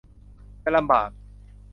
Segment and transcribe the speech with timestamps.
[0.63, 1.09] จะลำบาก